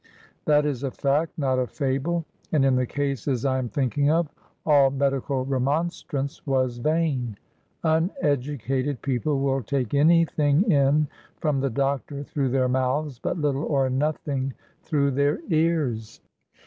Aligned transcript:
That 0.45 0.65
is 0.65 0.81
a 0.81 0.89
fact, 0.89 1.37
not 1.37 1.59
a 1.59 1.67
fable; 1.67 2.25
and, 2.51 2.65
in 2.65 2.75
the 2.75 2.87
cases 2.87 3.45
I 3.45 3.59
am 3.59 3.69
thinking 3.69 4.09
of, 4.09 4.27
all 4.65 4.89
medical 4.89 5.45
remonstrance 5.45 6.43
was 6.47 6.79
vain. 6.79 7.37
Uneducated 7.83 9.03
people 9.03 9.41
will 9.41 9.61
take 9.61 9.93
any 9.93 10.25
thing 10.25 10.63
in 10.71 11.07
from 11.37 11.59
the 11.59 11.69
doctor 11.69 12.23
through 12.23 12.49
their 12.49 12.67
mouths, 12.67 13.19
but 13.19 13.37
little 13.37 13.65
or 13.65 13.91
nothing 13.91 14.55
through 14.81 15.11
their 15.11 15.37
ears. 15.49 16.19